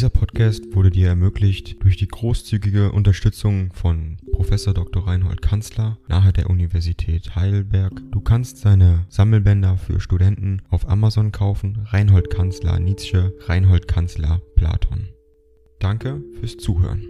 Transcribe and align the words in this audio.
Dieser 0.00 0.08
Podcast 0.08 0.74
wurde 0.74 0.88
dir 0.88 1.08
ermöglicht 1.08 1.76
durch 1.84 1.98
die 1.98 2.08
großzügige 2.08 2.90
Unterstützung 2.90 3.70
von 3.74 4.16
Professor 4.32 4.72
Dr. 4.72 5.06
Reinhold 5.06 5.42
Kanzler 5.42 5.98
nahe 6.08 6.32
der 6.32 6.48
Universität 6.48 7.36
Heidelberg. 7.36 7.92
Du 8.10 8.22
kannst 8.22 8.56
seine 8.56 9.04
Sammelbänder 9.10 9.76
für 9.76 10.00
Studenten 10.00 10.62
auf 10.70 10.88
Amazon 10.88 11.32
kaufen. 11.32 11.84
Reinhold 11.84 12.30
Kanzler 12.30 12.80
Nietzsche, 12.80 13.34
Reinhold 13.40 13.88
Kanzler 13.88 14.40
Platon. 14.56 15.10
Danke 15.80 16.22
fürs 16.40 16.56
Zuhören. 16.56 17.04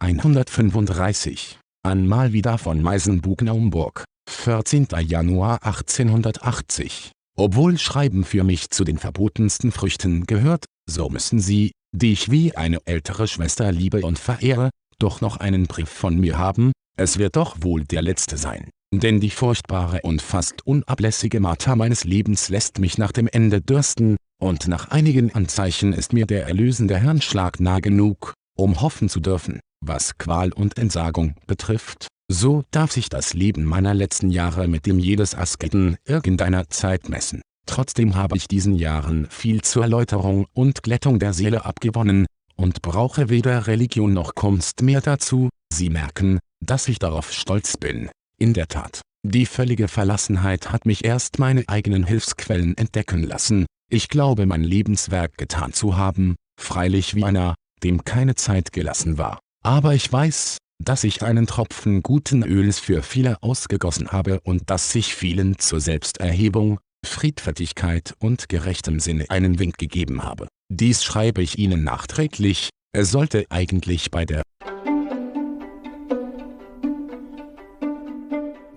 135. 0.00 1.58
An 1.84 2.06
Mal 2.06 2.34
wieder 2.34 2.58
von 2.58 2.82
Meisenbug-Naumburg, 2.82 4.04
14. 4.28 4.88
Januar 5.06 5.64
1880. 5.64 7.12
Obwohl 7.40 7.78
Schreiben 7.78 8.24
für 8.24 8.42
mich 8.42 8.70
zu 8.70 8.82
den 8.82 8.98
verbotensten 8.98 9.70
Früchten 9.70 10.26
gehört, 10.26 10.64
so 10.90 11.08
müssen 11.08 11.38
Sie, 11.38 11.70
die 11.94 12.12
ich 12.12 12.32
wie 12.32 12.56
eine 12.56 12.80
ältere 12.84 13.28
Schwester 13.28 13.70
liebe 13.70 14.00
und 14.04 14.18
verehre, 14.18 14.70
doch 14.98 15.20
noch 15.20 15.36
einen 15.36 15.68
Brief 15.68 15.88
von 15.88 16.18
mir 16.18 16.36
haben, 16.36 16.72
es 16.98 17.16
wird 17.18 17.36
doch 17.36 17.58
wohl 17.60 17.84
der 17.84 18.02
letzte 18.02 18.36
sein. 18.38 18.70
Denn 18.92 19.20
die 19.20 19.30
furchtbare 19.30 20.00
und 20.02 20.20
fast 20.20 20.66
unablässige 20.66 21.38
Marter 21.38 21.76
meines 21.76 22.02
Lebens 22.02 22.48
lässt 22.48 22.80
mich 22.80 22.98
nach 22.98 23.12
dem 23.12 23.28
Ende 23.28 23.60
dürsten, 23.60 24.16
und 24.42 24.66
nach 24.66 24.88
einigen 24.88 25.32
Anzeichen 25.32 25.92
ist 25.92 26.12
mir 26.12 26.26
der 26.26 26.48
erlösende 26.48 26.98
Hirnschlag 26.98 27.60
nah 27.60 27.78
genug, 27.78 28.34
um 28.56 28.80
hoffen 28.80 29.08
zu 29.08 29.20
dürfen, 29.20 29.60
was 29.80 30.18
Qual 30.18 30.52
und 30.52 30.76
Entsagung 30.76 31.36
betrifft, 31.46 32.08
so 32.30 32.62
darf 32.70 32.92
sich 32.92 33.08
das 33.08 33.34
Leben 33.34 33.64
meiner 33.64 33.94
letzten 33.94 34.30
Jahre 34.30 34.68
mit 34.68 34.86
dem 34.86 34.98
jedes 34.98 35.34
Asketen 35.34 35.96
irgendeiner 36.04 36.68
Zeit 36.68 37.08
messen. 37.08 37.42
Trotzdem 37.66 38.14
habe 38.14 38.36
ich 38.36 38.48
diesen 38.48 38.74
Jahren 38.74 39.26
viel 39.30 39.62
zur 39.62 39.82
Erläuterung 39.82 40.46
und 40.54 40.82
Glättung 40.82 41.18
der 41.18 41.32
Seele 41.32 41.64
abgewonnen, 41.64 42.26
und 42.56 42.82
brauche 42.82 43.28
weder 43.28 43.66
Religion 43.68 44.12
noch 44.12 44.34
Kunst 44.34 44.82
mehr 44.82 45.00
dazu, 45.00 45.48
Sie 45.72 45.90
merken, 45.90 46.40
dass 46.60 46.88
ich 46.88 46.98
darauf 46.98 47.32
stolz 47.32 47.76
bin. 47.76 48.10
In 48.40 48.52
der 48.52 48.66
Tat, 48.66 49.00
die 49.24 49.46
völlige 49.46 49.86
Verlassenheit 49.86 50.72
hat 50.72 50.86
mich 50.86 51.04
erst 51.04 51.38
meine 51.38 51.68
eigenen 51.68 52.04
Hilfsquellen 52.04 52.76
entdecken 52.76 53.22
lassen, 53.22 53.66
ich 53.90 54.08
glaube 54.08 54.46
mein 54.46 54.64
Lebenswerk 54.64 55.38
getan 55.38 55.72
zu 55.72 55.96
haben, 55.96 56.36
freilich 56.60 57.14
wie 57.14 57.24
einer, 57.24 57.54
dem 57.84 58.04
keine 58.04 58.34
Zeit 58.34 58.72
gelassen 58.72 59.18
war. 59.18 59.38
Aber 59.62 59.94
ich 59.94 60.12
weiß, 60.12 60.58
dass 60.78 61.04
ich 61.04 61.22
einen 61.22 61.46
Tropfen 61.46 62.02
guten 62.02 62.42
Öls 62.42 62.78
für 62.78 63.02
viele 63.02 63.42
ausgegossen 63.42 64.08
habe 64.08 64.40
und 64.40 64.70
dass 64.70 64.94
ich 64.94 65.14
vielen 65.14 65.58
zur 65.58 65.80
Selbsterhebung, 65.80 66.78
Friedfertigkeit 67.04 68.14
und 68.18 68.48
gerechtem 68.48 69.00
Sinne 69.00 69.26
einen 69.28 69.58
Wink 69.58 69.78
gegeben 69.78 70.22
habe. 70.22 70.48
Dies 70.68 71.04
schreibe 71.04 71.42
ich 71.42 71.58
Ihnen 71.58 71.84
nachträglich, 71.84 72.70
es 72.92 73.10
sollte 73.10 73.46
eigentlich 73.50 74.10
bei 74.10 74.24
der 74.24 74.42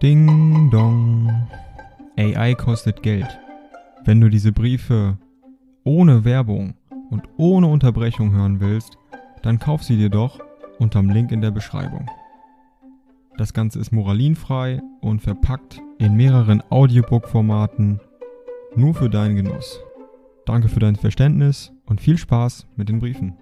Ding 0.01 0.69
Dong. 0.71 1.47
AI 2.17 2.55
kostet 2.55 3.03
Geld. 3.03 3.39
Wenn 4.03 4.19
du 4.19 4.29
diese 4.29 4.51
Briefe 4.51 5.17
ohne 5.83 6.25
Werbung 6.25 6.73
und 7.11 7.23
ohne 7.37 7.67
Unterbrechung 7.67 8.31
hören 8.31 8.59
willst, 8.59 8.97
dann 9.43 9.59
kauf 9.59 9.83
sie 9.83 9.97
dir 9.97 10.09
doch 10.09 10.39
unterm 10.81 11.09
Link 11.09 11.31
in 11.31 11.41
der 11.41 11.51
Beschreibung. 11.51 12.09
Das 13.37 13.53
Ganze 13.53 13.79
ist 13.79 13.91
moralinfrei 13.91 14.81
und 14.99 15.21
verpackt 15.21 15.79
in 15.99 16.15
mehreren 16.15 16.61
Audiobook-Formaten 16.69 18.01
nur 18.75 18.93
für 18.95 19.09
deinen 19.09 19.35
Genuss. 19.35 19.79
Danke 20.45 20.67
für 20.67 20.79
dein 20.79 20.95
Verständnis 20.95 21.71
und 21.85 22.01
viel 22.01 22.17
Spaß 22.17 22.67
mit 22.75 22.89
den 22.89 22.99
Briefen. 22.99 23.37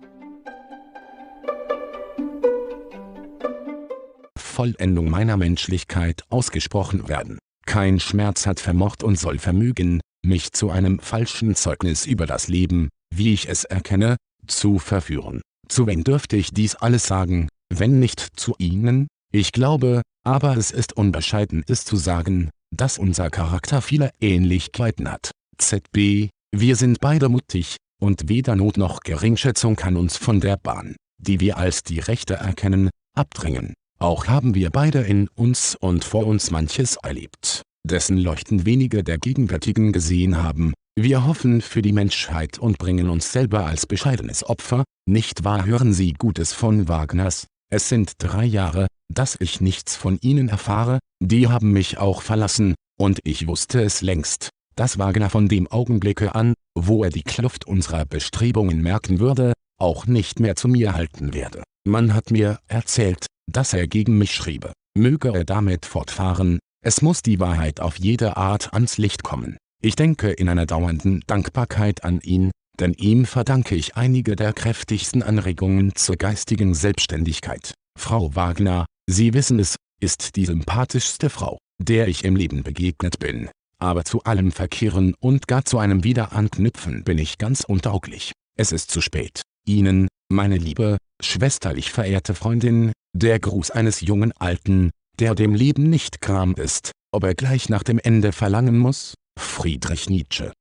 Vollendung 4.38 5.10
meiner 5.10 5.38
Menschlichkeit 5.38 6.24
ausgesprochen 6.30 7.08
werden. 7.08 7.40
Kein 7.66 8.02
Schmerz 8.02 8.46
hat 8.46 8.60
vermocht 8.60 9.04
und 9.04 9.18
soll 9.18 9.40
vermögen, 9.40 10.02
mich 10.26 10.52
zu 10.52 10.70
einem 10.70 11.00
falschen 11.00 11.56
Zeugnis 11.56 12.06
über 12.06 12.26
das 12.26 12.50
Leben, 12.50 12.90
wie 13.16 13.34
ich 13.34 13.48
es 13.48 13.64
erkenne, 13.64 14.18
zu 14.48 14.78
verführen. 14.80 15.42
Zu 15.70 15.88
wem 15.88 16.04
dürfte 16.04 16.36
ich 16.36 16.52
dies 16.52 16.76
alles 16.76 17.06
sagen, 17.06 17.48
wenn 17.70 18.00
nicht 18.00 18.20
zu 18.36 18.56
Ihnen? 18.58 19.08
Ich 19.32 19.52
glaube, 19.52 20.02
aber 20.26 20.58
es 20.58 20.72
ist 20.72 20.98
unbescheiden 20.98 21.64
es 21.68 21.86
zu 21.86 21.96
sagen, 21.96 22.50
dass 22.76 22.98
unser 22.98 23.30
Charakter 23.30 23.82
viele 23.82 24.12
Ähnlichkeiten 24.20 25.10
hat. 25.12 25.32
ZB, 25.58 26.30
wir 26.52 26.76
sind 26.76 27.00
beide 27.00 27.30
mutig, 27.30 27.78
und 28.02 28.30
weder 28.30 28.56
Not 28.56 28.78
noch 28.78 29.02
Geringschätzung 29.02 29.76
kann 29.76 29.98
uns 29.98 30.18
von 30.18 30.40
der 30.40 30.58
Bahn, 30.58 30.96
die 31.20 31.40
wir 31.40 31.58
als 31.58 31.84
die 31.84 32.00
rechte 32.00 32.36
erkennen, 32.36 32.90
abdrängen. 33.16 33.74
Auch 34.00 34.28
haben 34.28 34.56
wir 34.56 34.70
beide 34.70 35.02
in 35.02 35.28
uns 35.28 35.76
und 35.76 36.06
vor 36.06 36.26
uns 36.26 36.52
manches 36.52 36.96
erlebt, 37.04 37.62
dessen 37.84 38.18
Leuchten 38.18 38.66
wenige 38.66 39.04
der 39.04 39.18
Gegenwärtigen 39.18 39.92
gesehen 39.92 40.42
haben, 40.42 40.74
wir 40.96 41.26
hoffen 41.26 41.62
für 41.62 41.82
die 41.82 41.94
Menschheit 41.94 42.60
und 42.60 42.78
bringen 42.78 43.10
uns 43.10 43.32
selber 43.32 43.66
als 43.66 43.86
bescheidenes 43.86 44.44
Opfer, 44.44 44.84
nicht 45.08 45.44
wahr? 45.46 45.66
Hören 45.66 45.94
Sie 45.94 46.14
Gutes 46.14 46.52
von 46.52 46.88
Wagners, 46.88 47.48
es 47.72 47.88
sind 47.88 48.14
drei 48.18 48.44
Jahre, 48.44 48.88
dass 49.14 49.38
ich 49.40 49.62
nichts 49.62 49.96
von 49.96 50.18
Ihnen 50.22 50.50
erfahre, 50.50 51.00
die 51.22 51.48
haben 51.48 51.72
mich 51.72 51.98
auch 51.98 52.22
verlassen, 52.22 52.76
und 53.00 53.20
ich 53.24 53.48
wusste 53.48 53.82
es 53.82 54.02
längst, 54.02 54.50
dass 54.76 54.98
Wagner 54.98 55.30
von 55.30 55.48
dem 55.48 55.68
Augenblicke 55.68 56.36
an, 56.36 56.54
wo 56.78 57.04
er 57.04 57.12
die 57.12 57.24
Kluft 57.24 57.66
unserer 57.66 58.06
Bestrebungen 58.06 58.82
merken 58.82 59.20
würde, 59.20 59.54
auch 59.80 60.06
nicht 60.06 60.40
mehr 60.40 60.56
zu 60.56 60.68
mir 60.68 60.94
halten 60.94 61.34
werde. 61.34 61.64
Man 61.88 62.14
hat 62.14 62.32
mir 62.32 62.60
erzählt, 62.68 63.28
dass 63.50 63.74
er 63.74 63.88
gegen 63.88 64.18
mich 64.18 64.34
schriebe. 64.34 64.74
Möge 64.98 65.34
er 65.34 65.46
damit 65.46 65.86
fortfahren, 65.86 66.60
es 66.82 67.02
muss 67.02 67.22
die 67.22 67.40
Wahrheit 67.40 67.80
auf 67.80 67.98
jede 67.98 68.38
Art 68.38 68.74
ans 68.74 68.98
Licht 68.98 69.24
kommen. 69.24 69.58
Ich 69.82 69.96
denke 69.96 70.32
in 70.32 70.50
einer 70.50 70.66
dauernden 70.66 71.24
Dankbarkeit 71.28 72.04
an 72.04 72.22
ihn, 72.22 72.52
denn 72.80 72.94
ihm 72.94 73.26
verdanke 73.26 73.76
ich 73.76 73.96
einige 73.96 74.36
der 74.36 74.54
kräftigsten 74.54 75.22
Anregungen 75.22 75.94
zur 75.96 76.16
geistigen 76.16 76.74
Selbstständigkeit. 76.74 77.74
Frau 77.98 78.36
Wagner, 78.36 78.86
Sie 79.10 79.34
wissen 79.34 79.60
es, 79.60 79.76
ist 80.00 80.36
die 80.36 80.46
sympathischste 80.46 81.30
Frau, 81.30 81.58
der 81.82 82.08
ich 82.08 82.24
im 82.24 82.36
Leben 82.36 82.64
begegnet 82.64 83.20
bin. 83.20 83.50
Aber 83.82 84.06
zu 84.06 84.24
allem 84.24 84.52
Verkehren 84.52 85.16
und 85.20 85.48
gar 85.48 85.66
zu 85.66 85.80
einem 85.80 86.04
Wiederanknüpfen 86.04 87.04
bin 87.04 87.18
ich 87.18 87.38
ganz 87.38 87.64
untauglich. 87.64 88.32
Es 88.58 88.72
ist 88.72 88.92
zu 88.92 89.02
spät. 89.02 89.42
Ihnen, 89.66 90.08
meine 90.30 90.58
liebe, 90.58 90.98
schwesterlich 91.22 91.92
verehrte 91.92 92.36
Freundin, 92.36 92.92
der 93.14 93.40
Gruß 93.40 93.72
eines 93.72 94.02
jungen 94.02 94.32
Alten, 94.34 94.92
der 95.20 95.36
dem 95.36 95.54
Leben 95.54 95.90
nicht 95.90 96.22
kram 96.22 96.56
ist, 96.56 96.92
ob 97.12 97.24
er 97.24 97.36
gleich 97.36 97.70
nach 97.70 97.84
dem 97.84 98.00
Ende 98.00 98.32
verlangen 98.32 98.78
muss, 98.78 99.16
Friedrich 99.38 100.10
Nietzsche 100.10 100.52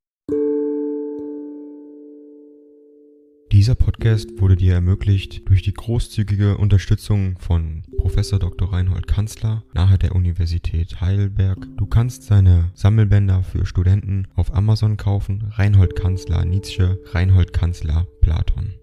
Dieser 3.50 3.74
Podcast 3.74 4.40
wurde 4.40 4.56
dir 4.56 4.74
ermöglicht 4.74 5.48
durch 5.48 5.62
die 5.62 5.72
großzügige 5.72 6.58
Unterstützung 6.58 7.38
von 7.38 7.82
Professor 7.96 8.38
Dr. 8.38 8.72
Reinhold 8.72 9.06
Kanzler 9.06 9.64
nahe 9.72 9.98
der 9.98 10.14
Universität 10.14 11.00
Heidelberg. 11.00 11.58
Du 11.76 11.86
kannst 11.86 12.24
seine 12.24 12.70
Sammelbänder 12.74 13.42
für 13.42 13.64
Studenten 13.64 14.28
auf 14.36 14.54
Amazon 14.54 14.96
kaufen. 14.96 15.50
Reinhold 15.50 15.96
Kanzler 15.96 16.44
Nietzsche, 16.44 17.00
Reinhold 17.06 17.52
Kanzler 17.52 18.06
Platon. 18.20 18.74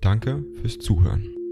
Danke 0.00 0.44
fürs 0.60 0.78
Zuhören. 0.78 1.43